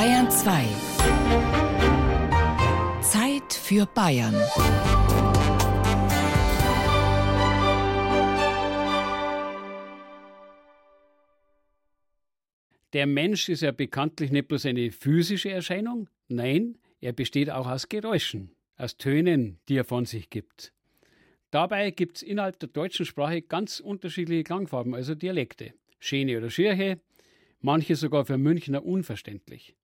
Bayern 0.00 0.30
2. 0.30 0.64
Zeit 3.02 3.52
für 3.52 3.84
Bayern. 3.84 4.34
Der 12.94 13.06
Mensch 13.06 13.50
ist 13.50 13.60
ja 13.60 13.72
bekanntlich 13.72 14.30
nicht 14.30 14.48
bloß 14.48 14.64
eine 14.64 14.90
physische 14.90 15.50
Erscheinung, 15.50 16.08
nein, 16.28 16.78
er 17.02 17.12
besteht 17.12 17.50
auch 17.50 17.66
aus 17.66 17.90
Geräuschen, 17.90 18.56
aus 18.78 18.96
Tönen, 18.96 19.58
die 19.68 19.76
er 19.76 19.84
von 19.84 20.06
sich 20.06 20.30
gibt. 20.30 20.72
Dabei 21.50 21.90
gibt 21.90 22.16
es 22.16 22.22
innerhalb 22.22 22.58
der 22.58 22.70
deutschen 22.70 23.04
Sprache 23.04 23.42
ganz 23.42 23.80
unterschiedliche 23.80 24.44
Klangfarben, 24.44 24.94
also 24.94 25.14
Dialekte. 25.14 25.74
Schöne 25.98 26.38
oder 26.38 26.48
Schirche, 26.48 27.02
manche 27.60 27.96
sogar 27.96 28.24
für 28.24 28.38
Münchner 28.38 28.82
unverständlich. 28.82 29.74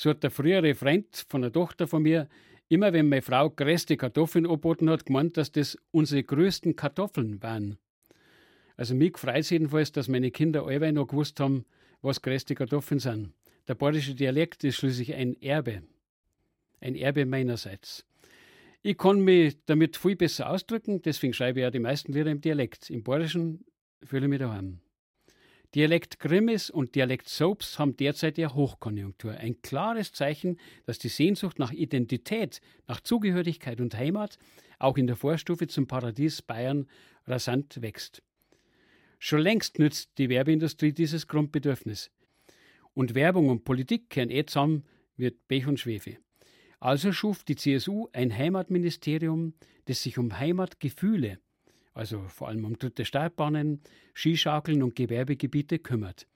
So 0.00 0.08
hat 0.08 0.22
der 0.22 0.30
frühere 0.30 0.74
Freund 0.74 1.26
von 1.28 1.42
der 1.42 1.52
Tochter 1.52 1.86
von 1.86 2.02
mir 2.02 2.26
immer, 2.70 2.94
wenn 2.94 3.10
meine 3.10 3.20
Frau 3.20 3.50
größte 3.50 3.98
Kartoffeln 3.98 4.46
angeboten 4.46 4.88
hat, 4.88 5.04
gemeint, 5.04 5.36
dass 5.36 5.52
das 5.52 5.76
unsere 5.90 6.22
größten 6.22 6.74
Kartoffeln 6.74 7.42
waren. 7.42 7.76
Also 8.78 8.94
mich 8.94 9.18
freut 9.18 9.40
es 9.40 9.50
jedenfalls, 9.50 9.92
dass 9.92 10.08
meine 10.08 10.30
Kinder 10.30 10.64
alle 10.66 10.90
noch 10.90 11.08
gewusst 11.08 11.38
haben, 11.38 11.66
was 12.00 12.22
größte 12.22 12.54
Kartoffeln 12.54 12.98
sind. 12.98 13.34
Der 13.68 13.74
bayerische 13.74 14.14
Dialekt 14.14 14.64
ist 14.64 14.76
schließlich 14.76 15.12
ein 15.12 15.38
Erbe. 15.42 15.82
Ein 16.80 16.94
Erbe 16.94 17.26
meinerseits. 17.26 18.06
Ich 18.80 18.96
kann 18.96 19.20
mich 19.20 19.58
damit 19.66 19.98
viel 19.98 20.16
besser 20.16 20.48
ausdrücken, 20.48 21.02
deswegen 21.02 21.34
schreibe 21.34 21.60
ich 21.60 21.64
ja 21.64 21.70
die 21.70 21.78
meisten 21.78 22.14
Lieder 22.14 22.30
im 22.30 22.40
Dialekt. 22.40 22.88
Im 22.88 23.02
Bayerischen 23.02 23.66
fühle 24.02 24.24
ich 24.24 24.30
mich 24.30 24.38
daheim. 24.38 24.80
Dialekt 25.74 26.18
Grimmis 26.18 26.68
und 26.68 26.96
Dialekt 26.96 27.28
Soaps 27.28 27.78
haben 27.78 27.96
derzeit 27.96 28.38
ja 28.38 28.52
Hochkonjunktur. 28.52 29.34
Ein 29.34 29.62
klares 29.62 30.12
Zeichen, 30.12 30.58
dass 30.84 30.98
die 30.98 31.08
Sehnsucht 31.08 31.60
nach 31.60 31.70
Identität, 31.70 32.60
nach 32.88 33.00
Zugehörigkeit 33.00 33.80
und 33.80 33.96
Heimat 33.96 34.36
auch 34.80 34.96
in 34.96 35.06
der 35.06 35.14
Vorstufe 35.14 35.68
zum 35.68 35.86
Paradies 35.86 36.42
Bayern 36.42 36.88
rasant 37.24 37.82
wächst. 37.82 38.20
Schon 39.20 39.42
längst 39.42 39.78
nützt 39.78 40.18
die 40.18 40.28
Werbeindustrie 40.28 40.92
dieses 40.92 41.28
Grundbedürfnis. 41.28 42.10
Und 42.92 43.14
Werbung 43.14 43.48
und 43.48 43.62
Politik 43.62 44.10
kehren 44.10 44.30
eh 44.30 44.44
zusammen, 44.46 44.84
wird 45.16 45.46
Pech 45.46 45.68
und 45.68 45.78
Schwefel. 45.78 46.18
Also 46.80 47.12
schuf 47.12 47.44
die 47.44 47.54
CSU 47.54 48.08
ein 48.12 48.36
Heimatministerium, 48.36 49.54
das 49.84 50.02
sich 50.02 50.18
um 50.18 50.36
Heimatgefühle, 50.36 51.38
also 52.00 52.22
vor 52.28 52.48
allem 52.48 52.64
um 52.64 52.78
dritte 52.78 53.04
Startbahnen, 53.04 53.82
Skischaukeln 54.14 54.82
und 54.82 54.96
Gewerbegebiete 54.96 55.78
kümmert. 55.78 56.26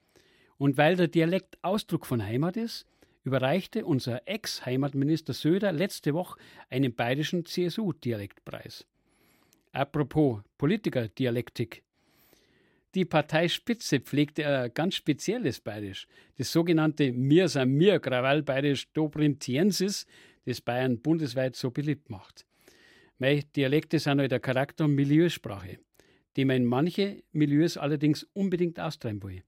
Und 0.59 0.77
weil 0.77 0.95
der 0.95 1.07
Dialekt 1.07 1.57
Ausdruck 1.63 2.05
von 2.05 2.23
Heimat 2.23 2.55
ist, 2.55 2.85
überreichte 3.23 3.83
unser 3.83 4.27
Ex-Heimatminister 4.27 5.33
Söder 5.33 5.71
letzte 5.71 6.13
Woche 6.13 6.39
einen 6.69 6.93
bayerischen 6.93 7.47
CSU-Dialektpreis. 7.47 8.85
Apropos 9.71 10.41
Politikerdialektik. 10.59 11.81
Die 12.93 13.05
Parteispitze 13.05 14.01
pflegte 14.01 14.47
ein 14.47 14.71
ganz 14.71 14.93
spezielles 14.93 15.61
Bayerisch, 15.61 16.07
das 16.37 16.51
sogenannte 16.51 17.11
Mir 17.11 17.49
san 17.49 17.71
mir 17.71 17.99
Krawall 17.99 18.43
Bayerisch 18.43 18.87
Dobrintiensis, 18.93 20.05
das 20.45 20.61
Bayern 20.61 20.99
bundesweit 20.99 21.55
so 21.55 21.71
beliebt 21.71 22.11
macht. 22.11 22.45
Meine 23.17 23.43
Dialekte 23.43 23.99
sind 23.99 24.19
halt 24.19 24.31
der 24.31 24.39
Charakter- 24.39 24.85
und 24.85 24.95
Milieusprache, 24.95 25.79
die 26.35 26.45
man 26.45 26.57
in 26.57 26.65
manche 26.65 27.23
Milieus 27.31 27.77
allerdings 27.77 28.23
unbedingt 28.33 28.79
austreiben 28.79 29.23
will. 29.23 29.43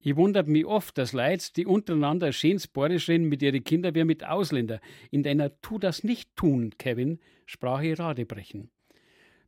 Ich 0.00 0.16
wundert 0.16 0.48
mich 0.48 0.66
oft, 0.66 0.98
dass 0.98 1.12
Leute, 1.12 1.52
die 1.54 1.64
untereinander 1.64 2.32
schönes 2.32 2.66
Bayerisch 2.66 3.08
reden 3.08 3.28
mit 3.28 3.40
ihren 3.40 3.62
Kindern 3.62 3.94
wie 3.94 4.02
mit 4.02 4.24
Ausländern, 4.24 4.80
in 5.12 5.22
deiner 5.22 5.60
Tu 5.60 5.78
das 5.78 6.02
nicht 6.02 6.34
tun, 6.34 6.74
Kevin, 6.76 7.20
Sprache 7.46 7.96
Rade 7.96 8.26
brechen. 8.26 8.70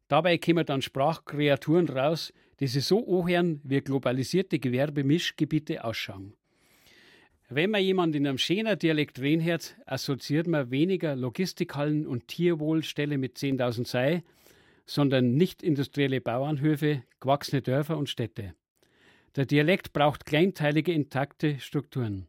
Dabei 0.06 0.38
kommen 0.38 0.64
dann 0.64 0.80
Sprachkreaturen 0.80 1.88
raus, 1.88 2.32
die 2.60 2.68
sich 2.68 2.84
so 2.84 3.04
anhören, 3.20 3.60
wie 3.64 3.80
globalisierte 3.80 4.60
Gewerbemischgebiete 4.60 5.82
ausschauen. 5.82 6.34
Wenn 7.50 7.70
man 7.70 7.82
jemand 7.82 8.16
in 8.16 8.26
einem 8.26 8.38
schönen 8.38 8.78
Dialekt 8.78 9.20
reden 9.20 9.44
hört, 9.44 9.76
assoziiert 9.84 10.46
man 10.46 10.70
weniger 10.70 11.14
Logistikhallen 11.14 12.06
und 12.06 12.26
Tierwohlställe 12.26 13.18
mit 13.18 13.36
10.000 13.36 13.86
Sei, 13.86 14.22
sondern 14.86 15.34
nicht 15.34 15.62
industrielle 15.62 16.22
Bauernhöfe, 16.22 17.02
gewachsene 17.20 17.60
Dörfer 17.60 17.98
und 17.98 18.08
Städte. 18.08 18.54
Der 19.36 19.44
Dialekt 19.44 19.92
braucht 19.92 20.24
kleinteilige, 20.24 20.92
intakte 20.92 21.58
Strukturen. 21.60 22.28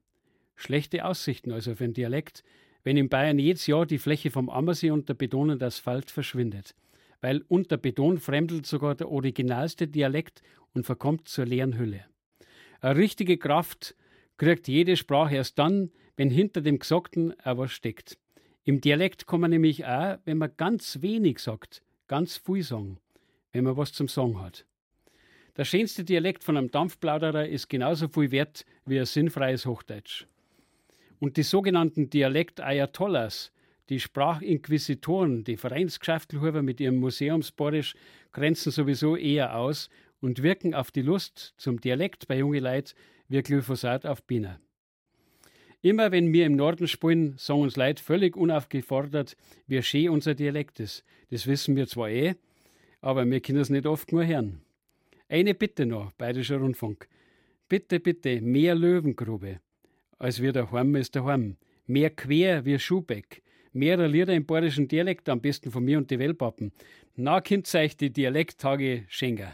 Schlechte 0.55 1.05
Aussichten 1.05 1.51
also 1.51 1.75
für 1.75 1.85
den 1.85 1.93
Dialekt, 1.93 2.43
wenn 2.83 2.97
in 2.97 3.09
Bayern 3.09 3.39
jedes 3.39 3.67
Jahr 3.67 3.85
die 3.85 3.99
Fläche 3.99 4.31
vom 4.31 4.49
Ammersee 4.49 4.91
unter 4.91 5.13
Beton 5.13 5.49
und 5.49 5.63
Asphalt 5.63 6.11
verschwindet. 6.11 6.75
Weil 7.21 7.41
unter 7.47 7.77
Beton 7.77 8.19
fremdelt 8.19 8.65
sogar 8.65 8.95
der 8.95 9.09
originalste 9.09 9.87
Dialekt 9.87 10.41
und 10.73 10.85
verkommt 10.85 11.29
zur 11.29 11.45
leeren 11.45 11.77
Hülle. 11.77 12.05
Eine 12.81 12.97
richtige 12.97 13.37
Kraft 13.37 13.95
kriegt 14.37 14.67
jede 14.67 14.97
Sprache 14.97 15.35
erst 15.35 15.57
dann, 15.59 15.91
wenn 16.17 16.29
hinter 16.29 16.61
dem 16.61 16.79
Gesagten 16.79 17.33
auch 17.43 17.57
was 17.57 17.71
steckt. 17.71 18.17
Im 18.63 18.81
Dialekt 18.81 19.27
kann 19.27 19.41
man 19.41 19.51
nämlich 19.51 19.85
auch, 19.85 20.17
wenn 20.25 20.37
man 20.37 20.51
ganz 20.57 21.01
wenig 21.01 21.39
sagt, 21.39 21.83
ganz 22.07 22.37
viel 22.37 22.63
sagen, 22.63 22.97
wenn 23.51 23.63
man 23.63 23.77
was 23.77 23.93
zum 23.93 24.07
Sagen 24.07 24.41
hat. 24.41 24.65
Der 25.57 25.65
schönste 25.65 26.03
Dialekt 26.03 26.43
von 26.43 26.57
einem 26.57 26.71
Dampfplauderer 26.71 27.47
ist 27.47 27.69
genauso 27.69 28.09
viel 28.09 28.31
wert 28.31 28.65
wie 28.85 28.99
ein 28.99 29.05
sinnfreies 29.05 29.65
Hochdeutsch. 29.65 30.25
Und 31.19 31.37
die 31.37 31.43
sogenannten 31.43 32.09
Dialekt-Ayatollahs, 32.09 33.53
die 33.89 33.99
Sprachinquisitoren, 33.99 35.43
die 35.43 35.55
Vereinsgeschäftelhuber 35.55 36.61
mit 36.61 36.81
ihrem 36.81 36.97
Museumsborisch, 36.97 37.95
grenzen 38.33 38.71
sowieso 38.71 39.15
eher 39.15 39.55
aus 39.55 39.89
und 40.19 40.43
wirken 40.43 40.73
auf 40.73 40.91
die 40.91 41.03
Lust 41.03 41.53
zum 41.57 41.79
Dialekt 41.79 42.27
bei 42.27 42.39
jungen 42.39 42.63
Leuten 42.63 42.95
wie 43.27 43.41
Glyphosat 43.41 44.05
auf 44.05 44.23
Bienen. 44.23 44.57
Immer 45.81 46.11
wenn 46.11 46.33
wir 46.33 46.45
im 46.45 46.55
Norden 46.55 46.87
spielen, 46.87 47.35
sagen 47.37 47.61
uns 47.61 47.75
Leute 47.75 48.03
völlig 48.03 48.35
unaufgefordert, 48.35 49.37
wie 49.67 49.81
schön 49.83 50.09
unser 50.09 50.33
Dialekt 50.33 50.79
ist. 50.79 51.03
Das 51.29 51.45
wissen 51.45 51.75
wir 51.75 51.87
zwar 51.87 52.09
eh, 52.09 52.35
aber 53.01 53.29
wir 53.29 53.39
können 53.39 53.59
es 53.59 53.69
nicht 53.69 53.85
oft 53.85 54.11
nur 54.11 54.25
hören. 54.25 54.61
Eine 55.29 55.53
Bitte 55.53 55.85
noch, 55.85 56.11
Bayerischer 56.13 56.57
Rundfunk. 56.57 57.07
Bitte, 57.69 57.99
bitte, 57.99 58.41
mehr 58.41 58.73
Löwengrube, 58.73 59.59
als 60.17 60.41
wir 60.41 60.53
daheim 60.53 60.95
ist 60.95 61.15
daheim. 61.15 61.57
Mehr 61.87 62.09
quer 62.09 62.65
wie 62.65 62.79
Schubeck. 62.79 63.43
Mehr 63.73 64.07
Lieder 64.07 64.33
im 64.33 64.45
bayerischen 64.45 64.87
Dialekt, 64.87 65.27
am 65.29 65.41
besten 65.41 65.69
von 65.69 65.83
mir 65.83 65.97
und 65.97 66.09
die 66.09 66.17
Wellpappen. 66.17 66.71
Na, 67.15 67.41
Kind 67.41 67.73
euch 67.75 67.97
die 67.97 68.09
Dialekttage 68.09 69.03
schenken. 69.07 69.49